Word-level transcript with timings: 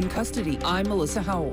in 0.00 0.08
custody. 0.08 0.58
I'm 0.64 0.88
Melissa 0.88 1.20
Howell. 1.20 1.52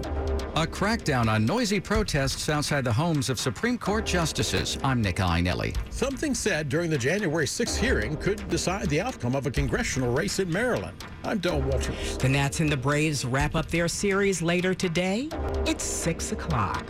A 0.55 0.65
crackdown 0.65 1.27
on 1.27 1.45
noisy 1.45 1.79
protests 1.79 2.49
outside 2.49 2.83
the 2.83 2.93
homes 2.93 3.29
of 3.29 3.39
Supreme 3.39 3.77
Court 3.77 4.05
justices. 4.05 4.77
I'm 4.83 5.01
Nick 5.01 5.17
Iannelli. 5.17 5.75
Something 5.91 6.33
said 6.33 6.69
during 6.69 6.89
the 6.89 6.97
January 6.97 7.45
6th 7.45 7.77
hearing 7.77 8.15
could 8.17 8.47
decide 8.47 8.89
the 8.89 9.01
outcome 9.01 9.35
of 9.35 9.45
a 9.45 9.51
congressional 9.51 10.13
race 10.13 10.39
in 10.39 10.51
Maryland. 10.51 11.03
I'm 11.23 11.39
Del 11.39 11.61
Walters. 11.61 12.17
The 12.17 12.29
Nats 12.29 12.61
and 12.61 12.71
the 12.71 12.77
Braves 12.77 13.25
wrap 13.25 13.53
up 13.53 13.67
their 13.67 13.87
series 13.87 14.41
later 14.41 14.73
today. 14.73 15.29
It's 15.65 15.83
6 15.83 16.31
o'clock. 16.31 16.85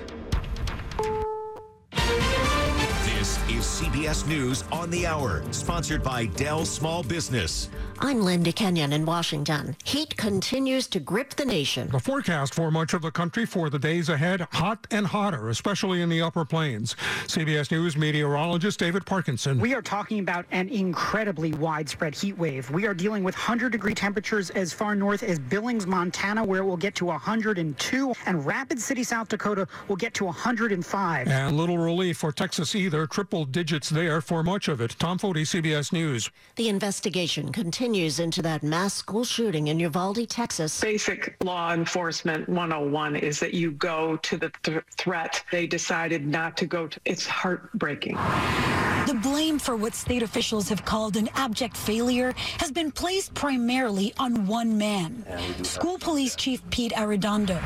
Is 3.50 3.64
CBS 3.64 4.28
News 4.28 4.66
on 4.74 4.90
the 4.90 5.08
Hour, 5.08 5.42
sponsored 5.52 6.04
by 6.04 6.26
Dell 6.26 6.66
Small 6.66 7.02
Business. 7.02 7.70
I'm 8.00 8.22
Linda 8.22 8.52
Kenyon 8.52 8.94
in 8.94 9.06
Washington. 9.06 9.76
Heat 9.84 10.16
continues 10.18 10.86
to 10.88 11.00
grip 11.00 11.32
the 11.32 11.46
nation. 11.46 11.90
The 11.90 12.00
forecast 12.00 12.54
for 12.54 12.70
much 12.70 12.94
of 12.94 13.02
the 13.02 13.10
country 13.10 13.46
for 13.46 13.70
the 13.70 13.80
days 13.80 14.10
ahead 14.10 14.42
hot 14.52 14.86
and 14.92 15.08
hotter, 15.08 15.50
especially 15.50 16.02
in 16.02 16.10
the 16.10 16.22
upper 16.22 16.46
plains. 16.46 16.96
CBS 17.26 17.72
News 17.72 17.96
meteorologist 17.96 18.80
David 18.80 19.06
Parkinson. 19.06 19.60
We 19.60 19.74
are 19.74 19.82
talking 19.82 20.20
about 20.20 20.46
an 20.52 20.70
incredibly 20.70 21.54
widespread 21.54 22.14
heat 22.14 22.38
wave. 22.38 22.70
We 22.70 22.86
are 22.86 22.94
dealing 22.94 23.24
with 23.24 23.34
100 23.34 23.72
degree 23.72 23.96
temperatures 23.96 24.50
as 24.52 24.74
far 24.74 24.94
north 24.94 25.24
as 25.24 25.40
Billings, 25.40 25.88
Montana, 25.88 26.44
where 26.44 26.62
it 26.62 26.66
will 26.66 26.78
get 26.78 26.94
to 26.96 27.06
102, 27.06 28.14
and 28.26 28.46
Rapid 28.46 28.80
City, 28.80 29.04
South 29.04 29.30
Dakota 29.30 29.68
will 29.88 29.96
get 29.96 30.14
to 30.16 30.26
105. 30.26 31.28
And 31.30 31.58
little 31.58 31.78
relief 31.78 32.18
for 32.18 32.32
Texas 32.32 32.76
either, 32.76 33.08
triple 33.08 33.37
digits 33.46 33.90
there 33.90 34.22
for 34.22 34.44
much 34.44 34.68
of 34.68 34.82
it. 34.82 34.96
Tom 35.00 35.18
Foti, 35.18 35.42
CBS 35.42 35.94
News. 35.94 36.30
The 36.56 36.70
investigation 36.70 37.52
continues 37.52 37.78
continues 37.78 38.20
into 38.20 38.42
that 38.42 38.64
mass 38.64 38.94
school 38.94 39.24
shooting 39.24 39.68
in 39.68 39.80
Uvalde, 39.80 40.28
Texas. 40.28 40.82
Basic 40.82 41.36
law 41.44 41.74
enforcement 41.74 42.50
101 42.50 43.16
is 43.16 43.40
that 43.40 43.54
you 43.54 43.72
go 43.72 44.18
to 44.18 44.36
the 44.36 44.52
th- 44.64 44.82
threat. 44.98 45.44
They 45.52 45.68
decided 45.68 46.26
not 46.26 46.58
to 46.58 46.66
go 46.66 46.88
to 46.88 47.00
it's 47.06 47.28
heartbreaking. 47.28 48.16
The 49.06 49.20
blame 49.22 49.60
for 49.60 49.76
what 49.76 49.94
state 49.94 50.24
officials 50.24 50.70
have 50.70 50.86
called 50.86 51.18
an 51.18 51.30
abject 51.36 51.78
failure 51.78 52.34
has 52.60 52.72
been 52.72 52.92
placed 52.92 53.34
primarily 53.34 54.14
on 54.18 54.48
one 54.48 54.78
man, 54.78 55.24
School 55.64 55.98
Police 55.98 56.36
Chief 56.36 56.62
Pete 56.70 56.94
Arredondo. 56.94 57.62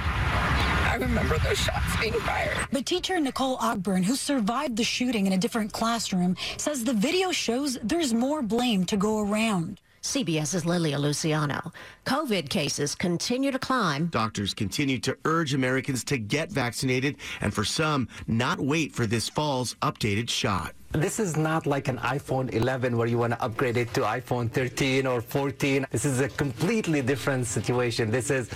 I 1.02 1.06
remember 1.06 1.40
those 1.40 1.58
shots 1.58 2.00
being 2.00 2.14
fired. 2.14 2.56
But 2.72 2.86
teacher 2.86 3.20
Nicole 3.20 3.58
Ogburn, 3.58 4.04
who 4.04 4.16
survived 4.16 4.78
the 4.78 4.84
shooting 4.84 5.26
in 5.26 5.34
a 5.34 5.38
different 5.38 5.74
classroom, 5.74 6.38
says 6.58 6.84
the 6.84 6.94
video 6.94 7.32
shows 7.32 7.80
there's 7.82 8.14
more 8.14 8.44
blame 8.44 8.86
to 8.86 8.98
go 8.98 9.20
around. 9.20 9.82
CBS's 10.04 10.64
Lilia 10.64 11.00
Luciano. 11.00 11.72
COVID 12.06 12.50
cases 12.50 12.94
continue 12.94 13.52
to 13.52 13.58
climb. 13.58 14.08
Doctors 14.08 14.54
continue 14.54 15.00
to 15.00 15.18
urge 15.26 15.56
Americans 15.56 16.04
to 16.04 16.20
get 16.20 16.52
vaccinated 16.52 17.18
and 17.42 17.52
for 17.52 17.64
some, 17.64 18.08
not 18.28 18.60
wait 18.60 18.92
for 18.92 19.08
this 19.08 19.28
fall's 19.28 19.74
updated 19.82 20.30
shot. 20.30 20.74
This 20.94 21.20
is 21.20 21.38
not 21.38 21.66
like 21.66 21.88
an 21.88 22.00
iPhone 22.00 22.54
11 22.54 22.98
where 22.98 23.08
you 23.08 23.18
want 23.18 23.32
to 23.32 23.42
upgrade 23.42 23.78
it 23.78 23.94
to 23.94 24.02
iPhone 24.02 24.52
13 24.52 25.08
or 25.08 25.22
14. 25.22 25.88
This 25.90 26.04
is 26.04 26.20
a 26.20 26.28
completely 26.28 27.02
different 27.02 27.48
situation. 27.48 28.12
This 28.12 28.30
is, 28.30 28.50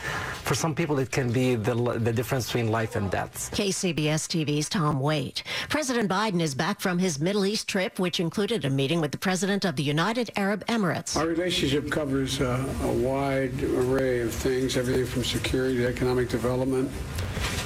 for 0.44 0.54
some 0.54 0.76
people, 0.76 1.00
it 1.00 1.12
can 1.12 1.32
be 1.32 1.56
the, 1.56 1.74
the 1.74 2.12
difference 2.12 2.48
between 2.48 2.70
life 2.70 2.98
and 2.98 3.10
death. 3.10 3.52
KCBS 3.54 4.28
TV's 4.28 4.68
Tom 4.68 5.00
Waite. 5.00 5.44
President 5.70 6.10
Biden 6.12 6.42
is 6.42 6.54
back 6.54 6.82
from 6.82 7.00
his 7.00 7.22
Middle 7.22 7.46
East 7.46 7.70
trip, 7.70 8.00
which 8.00 8.20
included 8.20 8.66
a 8.66 8.70
meeting 8.70 9.00
with 9.00 9.14
the 9.14 9.18
president 9.18 9.64
of 9.64 9.78
the 9.78 9.84
United 9.84 10.30
Arab 10.36 10.66
Emirates. 10.66 11.16
Our 11.16 11.28
relationship 11.28 11.90
covers 11.90 12.42
uh, 12.42 12.66
a 12.82 12.92
wide 12.92 13.64
array 13.64 14.20
of 14.20 14.34
things, 14.34 14.76
everything 14.76 15.06
from 15.06 15.24
security 15.24 15.78
to 15.78 15.88
economic 15.88 16.28
development 16.28 16.92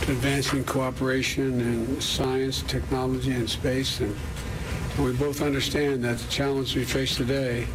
to 0.03 0.11
advancing 0.11 0.63
cooperation 0.63 1.59
in 1.59 1.99
science, 1.99 2.61
technology, 2.63 3.31
and 3.31 3.49
space. 3.49 3.99
And 3.99 4.15
we 5.03 5.13
both 5.13 5.41
understand 5.41 6.03
that 6.03 6.17
the 6.17 6.29
challenge 6.29 6.75
we 6.75 6.83
face 6.83 7.15
today 7.15 7.67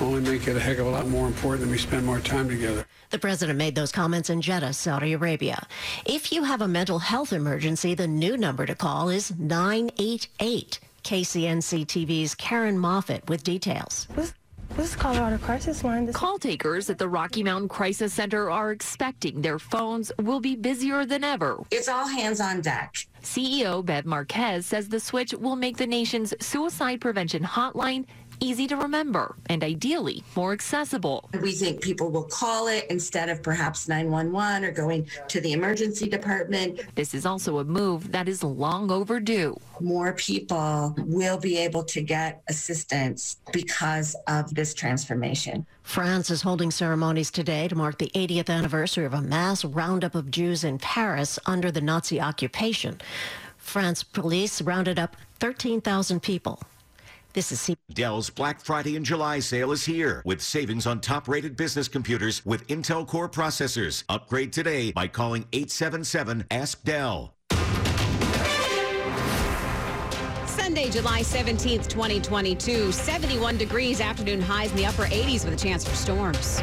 only 0.00 0.20
make 0.20 0.46
it 0.46 0.56
a 0.56 0.60
heck 0.60 0.78
of 0.78 0.86
a 0.86 0.90
lot 0.90 1.08
more 1.08 1.26
important 1.26 1.66
that 1.66 1.70
we 1.70 1.78
spend 1.78 2.04
more 2.04 2.20
time 2.20 2.48
together. 2.48 2.86
The 3.10 3.18
president 3.18 3.56
made 3.56 3.74
those 3.74 3.92
comments 3.92 4.30
in 4.30 4.42
Jeddah, 4.42 4.72
Saudi 4.72 5.14
Arabia. 5.14 5.66
If 6.04 6.32
you 6.32 6.44
have 6.44 6.60
a 6.60 6.68
mental 6.68 6.98
health 6.98 7.32
emergency, 7.32 7.94
the 7.94 8.06
new 8.06 8.36
number 8.36 8.66
to 8.66 8.74
call 8.74 9.08
is 9.08 9.34
988. 9.38 10.80
KCNC 11.02 11.86
TV's 11.86 12.34
Karen 12.34 12.78
Moffat 12.78 13.28
with 13.28 13.44
details. 13.44 14.08
This 14.70 14.90
is 14.90 14.96
Colorado 14.96 15.38
Crisis 15.38 15.84
Line. 15.84 16.06
This 16.06 16.16
Call 16.16 16.38
takers 16.38 16.90
at 16.90 16.98
the 16.98 17.08
Rocky 17.08 17.42
Mountain 17.42 17.68
Crisis 17.68 18.12
Center 18.12 18.50
are 18.50 18.72
expecting 18.72 19.40
their 19.40 19.58
phones 19.58 20.12
will 20.20 20.40
be 20.40 20.54
busier 20.56 21.06
than 21.06 21.24
ever. 21.24 21.62
It's 21.70 21.88
all 21.88 22.06
hands 22.06 22.40
on 22.40 22.60
deck. 22.60 22.94
CEO 23.22 23.84
Bev 23.84 24.04
Marquez 24.04 24.66
says 24.66 24.88
the 24.88 25.00
switch 25.00 25.32
will 25.32 25.56
make 25.56 25.76
the 25.76 25.86
nation's 25.86 26.34
suicide 26.40 27.00
prevention 27.00 27.42
hotline 27.42 28.04
easy 28.40 28.66
to 28.66 28.76
remember 28.76 29.36
and 29.48 29.62
ideally 29.62 30.22
more 30.34 30.52
accessible. 30.52 31.28
We 31.40 31.52
think 31.52 31.80
people 31.80 32.10
will 32.10 32.24
call 32.24 32.68
it 32.68 32.86
instead 32.90 33.28
of 33.28 33.42
perhaps 33.42 33.88
911 33.88 34.64
or 34.64 34.72
going 34.72 35.08
to 35.28 35.40
the 35.40 35.52
emergency 35.52 36.08
department. 36.08 36.80
This 36.94 37.14
is 37.14 37.26
also 37.26 37.58
a 37.58 37.64
move 37.64 38.12
that 38.12 38.28
is 38.28 38.42
long 38.42 38.90
overdue. 38.90 39.58
More 39.80 40.12
people 40.14 40.94
will 40.98 41.38
be 41.38 41.58
able 41.58 41.84
to 41.84 42.00
get 42.00 42.42
assistance 42.48 43.36
because 43.52 44.16
of 44.26 44.54
this 44.54 44.74
transformation. 44.74 45.66
France 45.82 46.30
is 46.30 46.42
holding 46.42 46.70
ceremonies 46.70 47.30
today 47.30 47.68
to 47.68 47.74
mark 47.74 47.98
the 47.98 48.10
80th 48.14 48.50
anniversary 48.50 49.04
of 49.04 49.14
a 49.14 49.22
mass 49.22 49.64
roundup 49.64 50.14
of 50.14 50.30
Jews 50.30 50.64
in 50.64 50.78
Paris 50.78 51.38
under 51.46 51.70
the 51.70 51.80
Nazi 51.80 52.20
occupation. 52.20 53.00
France 53.56 54.02
police 54.02 54.62
rounded 54.62 54.98
up 54.98 55.16
13,000 55.40 56.22
people. 56.22 56.60
This 57.36 57.52
is 57.52 57.60
C- 57.60 57.76
Dell's 57.92 58.30
Black 58.30 58.62
Friday 58.62 58.96
and 58.96 59.04
July 59.04 59.40
sale 59.40 59.70
is 59.70 59.84
here 59.84 60.22
with 60.24 60.40
savings 60.40 60.86
on 60.86 61.02
top 61.02 61.28
rated 61.28 61.54
business 61.54 61.86
computers 61.86 62.40
with 62.46 62.66
Intel 62.68 63.06
Core 63.06 63.28
processors. 63.28 64.04
Upgrade 64.08 64.54
today 64.54 64.90
by 64.92 65.06
calling 65.06 65.44
877 65.52 66.46
Ask 66.50 66.82
Dell. 66.82 67.34
Sunday, 70.46 70.88
July 70.88 71.20
17th, 71.20 71.88
2022. 71.88 72.90
71 72.90 73.58
degrees, 73.58 74.00
afternoon 74.00 74.40
highs 74.40 74.70
in 74.70 74.78
the 74.78 74.86
upper 74.86 75.04
80s 75.04 75.44
with 75.44 75.52
a 75.52 75.56
chance 75.56 75.86
for 75.86 75.94
storms. 75.94 76.62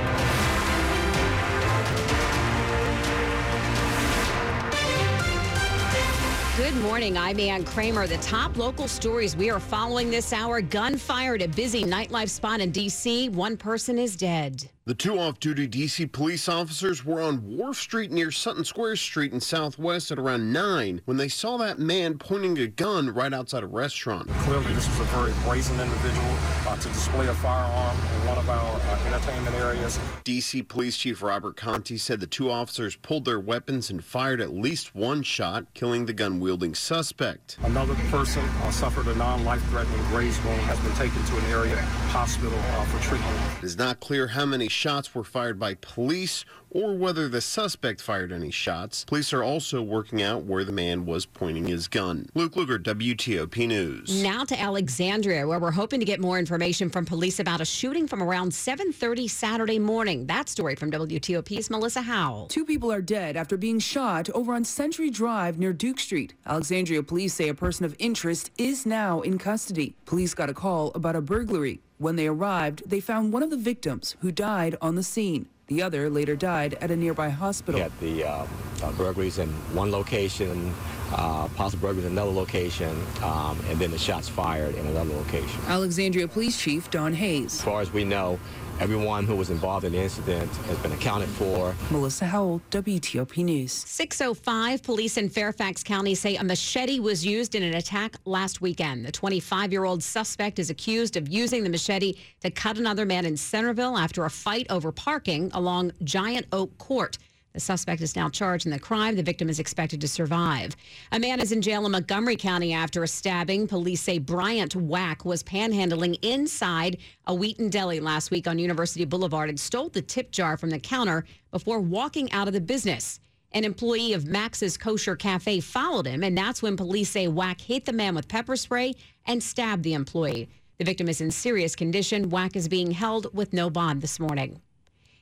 Good 6.64 6.78
morning. 6.78 7.18
I'm 7.18 7.42
Ann 7.42 7.66
Kramer. 7.66 8.08
The 8.08 8.16
top 8.20 8.56
local 8.56 8.88
stories 8.88 9.36
we 9.36 9.50
are 9.50 9.60
following 9.60 10.10
this 10.10 10.32
hour 10.32 10.62
gunfire 10.62 11.36
at 11.36 11.42
a 11.42 11.48
busy 11.50 11.84
nightlife 11.84 12.30
spot 12.30 12.62
in 12.62 12.72
D.C. 12.72 13.28
One 13.28 13.58
person 13.58 14.00
is 14.00 14.16
dead. 14.16 14.70
The 14.86 14.94
two 14.94 15.18
off 15.18 15.40
duty 15.40 15.66
D.C. 15.66 16.08
police 16.08 16.50
officers 16.50 17.06
were 17.06 17.22
on 17.22 17.38
Wharf 17.56 17.78
Street 17.78 18.12
near 18.12 18.32
Sutton 18.32 18.66
Square 18.66 18.98
Street 18.98 19.32
in 19.32 19.40
Southwest 19.40 20.12
at 20.12 20.20
around 20.20 20.52
9 20.52 21.04
when 21.06 21.16
they 21.16 21.30
saw 21.30 21.56
that 21.56 21.80
man 21.80 22.18
pointing 22.18 22.58
a 22.58 22.68
gun 22.68 23.10
right 23.10 23.34
outside 23.34 23.64
a 23.64 23.68
restaurant. 23.68 24.28
Clearly, 24.40 24.74
this 24.74 24.90
was 24.90 25.00
a 25.00 25.04
very 25.16 25.32
brazen 25.46 25.80
individual 25.80 26.36
uh, 26.68 26.76
to 26.76 26.90
display 26.90 27.28
a 27.28 27.34
firearm 27.36 27.96
in 27.96 28.28
one 28.28 28.38
of 28.38 28.50
our 28.50 28.82
uh, 28.82 29.08
entertainment 29.08 29.56
areas. 29.56 29.98
D.C. 30.26 30.64
Police 30.64 30.98
Chief 30.98 31.24
Robert 31.24 31.56
Contee 31.56 31.98
said 31.98 32.20
the 32.20 32.28
two 32.28 32.52
officers 32.52 32.98
pulled 32.98 33.24
their 33.24 33.40
weapons 33.40 33.90
and 33.90 34.04
fired 34.04 34.42
at 34.42 34.54
least 34.54 34.94
one 34.94 35.24
shot, 35.24 35.66
killing 35.74 36.08
the 36.08 36.14
gun 36.14 36.42
wielding 36.42 36.76
suspect. 36.76 37.58
Another 37.64 37.96
person 38.12 38.44
uh, 38.44 38.72
suffered 38.72 39.08
a 39.08 39.16
non 39.16 39.46
life 39.46 39.64
threatening 39.70 40.04
graze 40.08 40.44
wound, 40.44 40.60
has 40.64 40.80
been 40.82 40.94
taken 40.96 41.24
to 41.24 41.38
an 41.38 41.46
area 41.46 41.82
hospital 42.12 42.60
uh, 42.60 42.84
for 42.84 43.02
treatment. 43.02 43.40
It 43.60 43.64
is 43.64 43.78
not 43.78 44.02
clear 44.02 44.28
how 44.28 44.46
many 44.46 44.68
shots 44.74 45.16
were 45.16 45.24
fired 45.24 45.60
by 45.60 45.76
police 45.76 46.44
or 46.74 46.96
whether 46.96 47.30
the 47.30 47.40
suspect 47.40 48.02
fired 48.02 48.32
any 48.32 48.50
shots. 48.50 49.06
Police 49.06 49.32
are 49.32 49.44
also 49.44 49.82
working 49.82 50.22
out 50.22 50.44
where 50.44 50.64
the 50.64 50.72
man 50.72 51.06
was 51.06 51.26
pointing 51.26 51.68
his 51.68 51.88
gun. 51.88 52.28
Luke 52.34 52.56
Lukert, 52.56 52.84
WTOP 52.84 53.68
News. 53.68 54.24
Now 54.24 54.44
to 54.44 54.60
Alexandria, 54.60 55.48
where 55.48 55.60
we're 55.60 55.72
hoping 55.72 56.00
to 56.00 56.06
get 56.06 56.20
more 56.20 56.40
information 56.40 56.90
from 56.90 57.06
police 57.06 57.40
about 57.40 57.62
a 57.62 57.66
shooting 57.66 58.08
from 58.08 58.24
around 58.24 58.52
7:30 58.52 59.30
Saturday 59.30 59.80
morning. 59.80 60.26
That 60.26 60.50
story 60.50 60.76
from 60.76 60.92
WTOP's 60.92 61.70
Melissa 61.70 62.02
Howell. 62.02 62.48
Two 62.48 62.66
people 62.66 62.92
are 62.92 63.02
dead 63.02 63.38
after 63.38 63.56
being 63.56 63.80
shot 63.80 64.30
over 64.32 64.54
on 64.54 64.64
Century 64.64 65.12
Drive 65.12 65.60
near 65.60 65.74
Duke 65.74 66.00
Street. 66.00 66.34
Alexandria 66.46 67.04
police 67.04 67.36
say 67.36 67.50
a 67.50 67.54
person 67.54 67.86
of 67.86 67.96
interest 68.00 68.50
is 68.58 68.86
now 68.86 69.22
in 69.22 69.38
custody. 69.38 69.96
Police 70.06 70.34
got 70.34 70.50
a 70.50 70.54
call 70.54 70.92
about 70.96 71.16
a 71.16 71.22
burglary. 71.22 71.82
When 72.04 72.18
they 72.18 72.28
arrived, 72.28 72.84
they 72.86 73.00
found 73.00 73.32
one 73.32 73.44
of 73.44 73.50
the 73.50 73.56
victims 73.56 74.18
who 74.20 74.30
died 74.30 74.76
on 74.82 74.96
the 74.96 75.04
scene. 75.04 75.48
The 75.68 75.82
other 75.82 76.10
later 76.10 76.36
died 76.36 76.74
at 76.82 76.92
a 76.92 76.98
nearby 76.98 77.30
hospital. 77.30 77.76
We 77.76 77.82
had 77.82 78.00
the 78.02 78.26
uh, 78.26 78.46
uh, 78.84 78.92
burglaries 78.98 79.40
in 79.40 79.48
one 79.74 79.90
location, 79.90 80.74
uh, 81.14 81.48
possible 81.56 81.88
burglaries 81.88 82.06
in 82.08 82.12
another 82.12 82.34
location, 82.34 82.94
um, 83.24 83.58
and 83.70 83.80
then 83.80 83.90
the 83.90 83.98
shots 83.98 84.28
fired 84.28 84.76
in 84.76 84.86
another 84.88 85.14
location. 85.14 85.62
Alexandria 85.68 86.28
Police 86.28 86.60
Chief 86.60 86.92
Don 86.92 87.14
Hayes. 87.14 87.54
As 87.54 87.62
far 87.62 87.80
as 87.80 87.94
we 87.94 88.04
know, 88.04 88.38
Everyone 88.80 89.26
who 89.26 89.36
was 89.36 89.50
involved 89.50 89.86
in 89.86 89.94
the 89.94 90.00
incident 90.00 90.54
has 90.68 90.78
been 90.80 90.92
accounted 90.92 91.30
for. 91.30 91.76
Melissa 91.92 92.26
Howell, 92.26 92.62
WTOP 92.72 93.44
News. 93.44 93.72
605 93.72 94.82
police 94.84 95.18
in 95.18 95.30
Fairfax 95.30 95.84
County 95.84 96.16
say 96.16 96.36
a 96.36 96.44
machete 96.44 97.00
was 97.00 97.26
used 97.26 97.56
in 97.56 97.64
an 97.64 97.76
attack 97.76 98.16
last 98.26 98.62
weekend. 98.62 99.06
The 99.06 99.12
25 99.12 99.72
year 99.72 99.86
old 99.86 100.04
suspect 100.04 100.60
is 100.60 100.70
accused 100.70 101.18
of 101.18 101.30
using 101.30 101.64
the 101.64 101.70
machete 101.70 102.16
to 102.42 102.50
cut 102.50 102.78
another 102.78 103.06
man 103.06 103.26
in 103.26 103.38
Centreville 103.38 103.98
after 103.98 104.26
a 104.26 104.30
fight 104.30 104.68
over 104.70 104.92
parking 104.92 105.52
along 105.54 105.92
Giant 106.04 106.48
Oak 106.52 106.78
Court. 106.78 107.18
The 107.54 107.60
suspect 107.60 108.02
is 108.02 108.16
now 108.16 108.30
charged 108.30 108.66
in 108.66 108.72
the 108.72 108.80
crime. 108.80 109.16
The 109.16 109.22
victim 109.22 109.48
is 109.48 109.60
expected 109.60 110.02
to 110.02 110.08
survive. 110.08 110.76
A 111.12 111.20
man 111.20 111.40
is 111.40 111.52
in 111.52 111.62
jail 111.62 111.86
in 111.86 111.92
Montgomery 111.92 112.36
County 112.36 112.74
after 112.74 113.04
a 113.04 113.08
stabbing. 113.08 113.68
Police 113.68 114.02
say 114.02 114.18
Bryant 114.18 114.76
Wack 114.76 115.24
was 115.24 115.44
panhandling 115.44 116.18
inside 116.24 116.98
a 117.28 117.36
Wheaton 117.36 117.70
Deli 117.70 118.00
last 118.00 118.32
week 118.32 118.48
on 118.48 118.58
University 118.58 119.06
Boulevard 119.06 119.50
and 119.50 119.60
stole 119.60 119.90
the 119.90 120.02
tip 120.02 120.32
jar 120.32 120.58
from 120.58 120.72
the 120.72 120.80
counter 120.80 121.26
before 121.52 121.80
walking 121.80 122.32
out 122.32 122.48
of 122.48 122.56
the 122.56 122.62
business. 122.62 123.20
An 123.52 123.66
employee 123.66 124.14
of 124.14 124.26
Max's 124.26 124.76
Kosher 124.76 125.16
Cafe 125.16 125.60
followed 125.60 126.08
him, 126.08 126.24
and 126.24 126.36
that's 126.36 126.64
when 126.64 126.76
police 126.76 127.12
say 127.12 127.28
Wack 127.28 127.62
hit 127.62 127.86
the 127.86 127.94
man 127.94 128.16
with 128.16 128.28
pepper 128.28 128.56
spray 128.56 128.96
and 129.28 129.44
stabbed 129.44 129.84
the 129.84 129.94
employee. 129.94 130.50
The 130.80 130.86
victim 130.86 131.08
is 131.08 131.22
in 131.22 131.30
serious 131.30 131.76
condition. 131.76 132.32
Wack 132.32 132.56
is 132.56 132.68
being 132.68 132.90
held 132.90 133.32
with 133.32 133.54
no 133.54 133.70
bond 133.70 134.02
this 134.02 134.20
morning. 134.20 134.60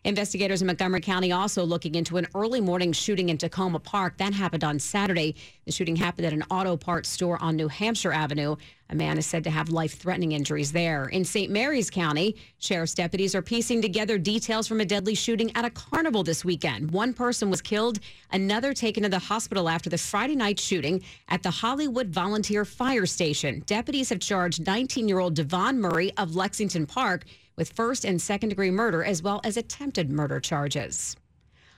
Investigators 0.03 0.62
in 0.62 0.68
Montgomery 0.68 1.00
County 1.00 1.31
also 1.31 1.63
looking 1.63 1.94
into 1.94 2.18
an 2.18 2.25
early 2.33 2.59
morning 2.59 2.92
shooting 2.92 3.30
in 3.30 3.38
Takoma 3.38 3.81
Park. 3.83 4.18
That 4.18 4.33
happened 4.33 4.63
on 4.63 4.80
Saturday. 4.80 5.36
The 5.65 5.71
shooting 5.71 5.95
happened 5.95 6.25
at 6.25 6.33
an 6.33 6.44
auto 6.50 6.75
parts 6.75 7.07
store 7.07 7.39
on 7.39 7.56
New 7.56 7.68
Hampshire 7.68 8.12
Avenue. 8.12 8.56
A 8.89 8.95
man 8.95 9.19
is 9.19 9.27
said 9.27 9.44
to 9.44 9.51
have 9.51 9.69
life 9.69 10.00
threatening 10.00 10.31
injuries 10.31 10.71
there. 10.71 11.06
In 11.06 11.24
St. 11.24 11.51
Mary's 11.51 11.92
County, 11.92 12.36
sheriff's 12.57 12.95
deputies 12.95 13.36
are 13.36 13.44
piecing 13.44 13.80
together 13.80 14.18
details 14.18 14.68
from 14.68 14.81
a 14.81 14.86
deadly 14.86 15.13
shooting 15.13 15.56
at 15.56 15.65
a 15.65 15.69
carnival 15.69 16.24
this 16.24 16.44
weekend. 16.44 16.89
One 16.89 17.13
person 17.13 17.51
was 17.51 17.62
killed, 17.62 18.00
another 18.31 18.74
taken 18.74 19.03
to 19.03 19.09
the 19.09 19.19
hospital 19.19 19.69
after 19.69 19.89
the 19.89 20.00
Friday 20.00 20.36
night 20.36 20.59
shooting 20.59 21.03
at 21.30 21.44
the 21.44 21.51
Hollywood 21.51 22.09
Volunteer 22.09 22.65
Fire 22.65 23.06
Station. 23.06 23.62
Deputies 23.68 24.09
have 24.09 24.19
charged 24.19 24.65
19 24.65 25.07
year 25.07 25.19
old 25.19 25.36
Devon 25.36 25.80
Murray 25.80 26.12
of 26.18 26.36
Lexington 26.36 26.88
Park 26.88 27.24
with 27.62 27.74
first 27.74 28.06
and 28.06 28.19
second 28.19 28.50
degree 28.50 28.72
murder 28.72 29.04
as 29.04 29.22
well 29.22 29.40
as 29.44 29.56
attempted 29.56 30.10
murder 30.10 30.40
charges. 30.40 31.16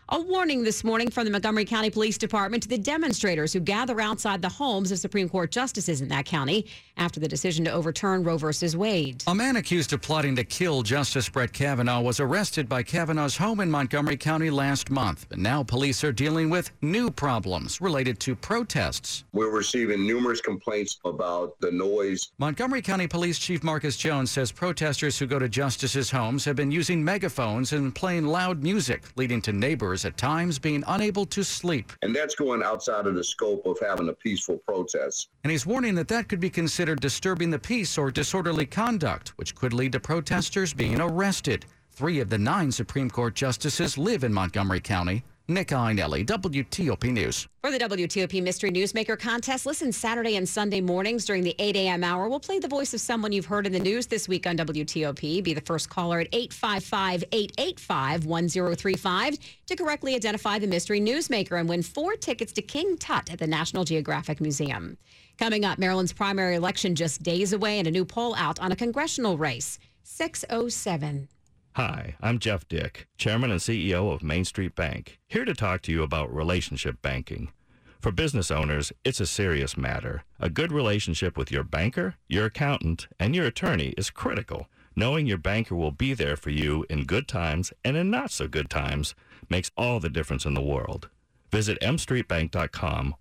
A 0.10 0.20
warning 0.20 0.64
this 0.64 0.84
morning 0.84 1.10
from 1.10 1.24
the 1.24 1.32
Montgomery 1.32 1.64
County 1.64 1.90
Police 1.90 2.18
Department 2.18 2.62
to 2.64 2.70
the 2.70 2.78
demonstrators 2.78 3.54
who 3.54 3.62
gather 3.62 4.02
outside 4.02 4.42
the 4.42 4.50
homes 4.50 4.92
of 4.92 5.00
Supreme 5.00 5.30
Court 5.30 5.50
justices 5.50 6.02
in 6.02 6.10
that 6.10 6.26
county 6.26 6.66
after 6.98 7.22
the 7.22 7.28
decision 7.28 7.64
to 7.66 7.72
overturn 7.72 8.22
Roe 8.22 8.38
v. 8.38 8.76
Wade. 8.76 9.24
A 9.28 9.34
man 9.34 9.56
accused 9.56 9.94
of 9.94 10.02
plotting 10.02 10.36
to 10.36 10.44
kill 10.44 10.84
Justice 10.84 11.30
Brett 11.30 11.54
Kavanaugh 11.54 12.02
was 12.02 12.20
arrested 12.20 12.68
by 12.68 12.84
Kavanaugh's 12.84 13.38
home 13.38 13.62
in 13.62 13.72
Montgomery 13.72 14.18
County 14.18 14.50
last 14.50 14.92
month. 14.92 15.26
But 15.30 15.40
now 15.40 15.64
police 15.64 16.04
are 16.04 16.12
dealing 16.12 16.50
with 16.50 16.70
new 16.82 17.10
problems 17.10 17.80
related 17.80 18.20
to 18.22 18.36
protests. 18.36 19.24
We're 19.32 19.56
receiving 19.56 20.06
numerous 20.06 20.42
complaints 20.42 21.00
about 21.06 21.58
the 21.62 21.72
noise. 21.72 22.30
Montgomery 22.40 22.82
County 22.82 23.08
Police 23.08 23.40
Chief 23.40 23.64
Marcus 23.64 23.96
Jones 23.96 24.32
says 24.32 24.52
protesters 24.52 25.18
who 25.18 25.28
go 25.28 25.40
to 25.40 25.48
justices' 25.48 26.12
homes 26.12 26.44
have 26.44 26.58
been 26.58 26.72
using 26.72 27.02
megaphones 27.02 27.72
and 27.72 27.96
playing 27.96 28.28
loud 28.28 28.62
music, 28.62 29.04
leading 29.16 29.42
to 29.42 29.54
neighbors 29.54 29.93
at 30.06 30.18
times 30.18 30.60
being 30.60 30.84
unable 30.88 31.26
to 31.28 31.44
sleep. 31.44 31.94
And 32.02 32.16
that's 32.16 32.36
going 32.36 32.64
outside 32.64 33.06
of 33.06 33.16
the 33.16 33.24
scope 33.24 33.66
of 33.66 33.78
having 33.80 34.10
a 34.10 34.14
peaceful 34.14 34.58
protest. 34.68 35.30
And 35.44 35.52
he's 35.52 35.66
warning 35.66 35.96
that 35.96 36.08
that 36.08 36.28
could 36.28 36.40
be 36.40 36.50
considered 36.50 37.00
disturbing 37.00 37.52
the 37.52 37.60
peace 37.60 37.98
or 37.98 38.12
disorderly 38.12 38.66
conduct, 38.66 39.30
which 39.38 39.56
could 39.56 39.74
lead 39.74 39.92
to 39.92 40.00
protesters 40.00 40.74
being 40.74 41.00
arrested. 41.00 41.66
Three 41.92 42.20
of 42.20 42.30
the 42.30 42.40
nine 42.40 42.72
Supreme 42.72 43.10
Court 43.10 43.36
justices 43.36 43.98
live 43.98 44.24
in 44.24 44.34
Montgomery 44.34 44.80
County. 44.80 45.24
Nick 45.50 45.68
Iannelli, 45.70 46.26
WTOP 46.26 47.12
News. 47.12 47.50
For 47.62 47.70
the 47.70 47.78
WTOP 47.78 48.42
Mystery 48.42 48.72
Newsmaker 48.72 49.20
contest, 49.20 49.66
listen 49.66 49.92
Saturday 49.92 50.38
and 50.38 50.48
Sunday 50.48 50.80
mornings 50.80 51.26
during 51.26 51.44
the 51.44 51.54
8 51.60 51.76
a.m. 51.76 52.02
hour. 52.02 52.30
We'll 52.30 52.40
play 52.40 52.60
the 52.60 52.70
voice 52.70 52.94
of 52.94 53.02
someone 53.02 53.34
you've 53.34 53.48
heard 53.48 53.68
in 53.68 53.74
the 53.74 53.80
news 53.80 54.08
this 54.08 54.30
week 54.30 54.48
on 54.48 54.56
WTOP. 54.56 55.44
Be 55.44 55.54
the 55.54 55.60
first 55.60 55.90
caller 55.90 56.22
at 56.22 56.30
855 56.32 57.26
885 57.34 58.26
1035 58.26 59.38
to 59.66 59.76
correctly 59.76 60.16
identify 60.16 60.60
the 60.60 60.68
Mystery 60.68 61.02
Newsmaker 61.02 61.60
and 61.60 61.68
win 61.68 61.82
four 61.82 62.16
tickets 62.16 62.54
to 62.54 62.62
King 62.62 62.98
Tut 62.98 63.30
at 63.30 63.40
the 63.40 63.48
National 63.48 63.84
Geographic 63.84 64.40
Museum. 64.40 64.98
Coming 65.38 65.66
up, 65.66 65.78
Maryland's 65.78 66.14
primary 66.14 66.56
election 66.56 66.96
just 66.96 67.22
days 67.22 67.52
away 67.52 67.80
and 67.80 67.88
a 67.90 67.92
new 67.92 68.06
poll 68.06 68.34
out 68.36 68.62
on 68.62 68.72
a 68.72 68.78
congressional 68.78 69.38
race. 69.38 69.78
607. 70.04 71.28
Hi, 71.76 72.14
I'm 72.22 72.38
Jeff 72.38 72.68
Dick, 72.68 73.08
Chairman 73.18 73.50
and 73.50 73.60
CEO 73.60 74.14
of 74.14 74.22
Main 74.22 74.46
Street 74.46 74.76
Bank, 74.76 75.20
here 75.28 75.44
to 75.44 75.56
talk 75.56 75.82
to 75.82 75.92
you 75.92 76.04
about 76.04 76.32
relationship 76.32 77.02
banking. 77.02 77.52
For 78.00 78.12
business 78.12 78.52
owners, 78.52 78.92
it's 79.04 79.20
a 79.20 79.26
serious 79.26 79.76
matter. 79.76 80.24
A 80.40 80.52
good 80.52 80.72
relationship 80.72 81.36
with 81.36 81.52
your 81.52 81.64
banker, 81.64 82.14
your 82.28 82.46
accountant, 82.46 83.08
and 83.20 83.36
your 83.36 83.48
attorney 83.48 83.96
is 83.98 84.12
critical. 84.12 84.68
Knowing 84.96 85.26
your 85.26 85.40
banker 85.40 85.76
will 85.76 85.90
be 85.90 86.14
there 86.14 86.36
for 86.36 86.52
you 86.52 86.86
in 86.92 87.06
good 87.06 87.28
times 87.28 87.74
and 87.84 87.98
in 87.98 88.12
not 88.12 88.30
so 88.30 88.48
good 88.48 88.70
times 88.70 89.16
makes 89.50 89.72
all 89.76 90.00
the 90.00 90.10
difference 90.10 90.46
in 90.46 90.54
the 90.54 90.62
world. 90.62 91.10
Visit 91.50 91.82
mstreetbank.com. 91.82 93.16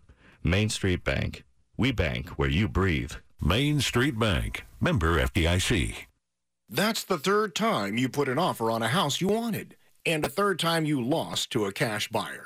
Main 0.44 0.68
Street 0.68 1.04
Bank. 1.04 1.44
We 1.78 1.90
bank 1.90 2.28
where 2.30 2.50
you 2.50 2.68
breathe. 2.68 3.12
Main 3.40 3.80
Street 3.80 4.18
Bank, 4.18 4.66
member 4.78 5.18
FDIC. 5.18 5.94
That's 6.74 7.04
the 7.04 7.18
third 7.18 7.54
time 7.54 7.98
you 7.98 8.08
put 8.08 8.30
an 8.30 8.38
offer 8.38 8.70
on 8.70 8.82
a 8.82 8.88
house 8.88 9.20
you 9.20 9.28
wanted, 9.28 9.76
and 10.06 10.24
a 10.24 10.28
third 10.30 10.58
time 10.58 10.86
you 10.86 11.04
lost 11.04 11.50
to 11.50 11.66
a 11.66 11.72
cash 11.72 12.08
buyer. 12.08 12.40